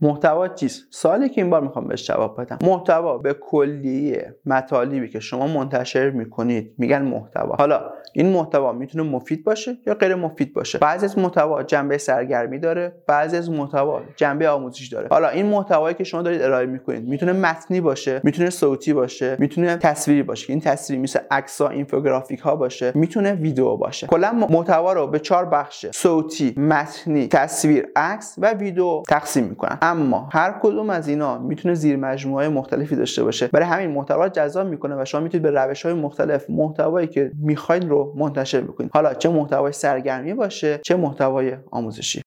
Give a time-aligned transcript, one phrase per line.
[0.00, 2.58] محتوا چیست؟ سوالی که این بار می‌خوام بهش جواب بدم.
[2.62, 7.54] محتوا به کلیه مطالبی که شما منتشر می‌کنید میگن محتوا.
[7.54, 7.80] حالا
[8.12, 12.92] این محتوا می‌تونه مفید باشه یا غیر مفید باشه؟ بعضی از محتوا جنبه سرگرمی داره
[13.06, 15.08] بعضی از محتوا جنبه آموزشی داره.
[15.10, 19.76] حالا این محتوایی که شما دارید ارائه می‌کنید می‌تونه متنی باشه می‌تونه صوتی باشه می‌تونه
[19.76, 20.52] تصویری باشه.
[20.52, 24.06] این تصویری مثل عکس ها اینفوگرافیک ها باشه می‌تونه ویدیو باشه.
[24.06, 29.78] کلا محتوا رو به چهار بخش صوتی متنی تصویر عکس و ویدیو تقسیم می‌کنن.
[29.90, 33.46] اما هر کدوم از اینا می‌تونه زیر مجموعه مختلفی داشته باشه.
[33.46, 37.84] برای همین محتوا جذاب می‌کنه و شما می‌تونید به روش های مختلف محتوایی که می‌خواید
[37.84, 38.90] رو منتشر بکنید.
[38.94, 42.16] حالا چه محتوای سرگرمی باشه چه محتوای آموزشی.